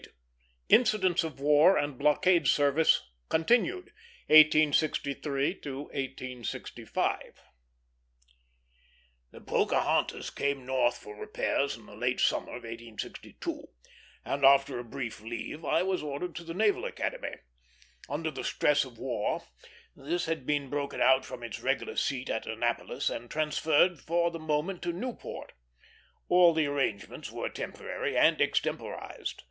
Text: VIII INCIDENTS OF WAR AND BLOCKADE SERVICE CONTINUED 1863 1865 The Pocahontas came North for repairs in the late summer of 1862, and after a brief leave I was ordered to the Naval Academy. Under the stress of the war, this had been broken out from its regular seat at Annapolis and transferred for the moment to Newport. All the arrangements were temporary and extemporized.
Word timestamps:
VIII 0.01 0.09
INCIDENTS 0.77 1.23
OF 1.23 1.39
WAR 1.39 1.77
AND 1.77 1.99
BLOCKADE 1.99 2.47
SERVICE 2.47 3.03
CONTINUED 3.29 3.91
1863 4.29 5.49
1865 5.63 7.41
The 9.29 9.41
Pocahontas 9.41 10.31
came 10.31 10.65
North 10.65 10.97
for 10.97 11.15
repairs 11.15 11.77
in 11.77 11.85
the 11.85 11.93
late 11.95 12.19
summer 12.19 12.47
of 12.55 12.63
1862, 12.63 13.61
and 14.25 14.43
after 14.43 14.79
a 14.79 14.83
brief 14.83 15.21
leave 15.21 15.63
I 15.63 15.83
was 15.83 16.01
ordered 16.01 16.33
to 16.37 16.43
the 16.43 16.55
Naval 16.55 16.85
Academy. 16.85 17.35
Under 18.09 18.31
the 18.31 18.43
stress 18.43 18.83
of 18.83 18.95
the 18.95 19.01
war, 19.01 19.43
this 19.95 20.25
had 20.25 20.47
been 20.47 20.71
broken 20.71 20.99
out 20.99 21.25
from 21.25 21.43
its 21.43 21.59
regular 21.61 21.95
seat 21.95 22.27
at 22.31 22.47
Annapolis 22.47 23.11
and 23.11 23.29
transferred 23.29 23.99
for 23.99 24.31
the 24.31 24.39
moment 24.39 24.81
to 24.81 24.93
Newport. 24.93 25.51
All 26.27 26.55
the 26.55 26.65
arrangements 26.65 27.31
were 27.31 27.49
temporary 27.49 28.17
and 28.17 28.41
extemporized. 28.41 29.39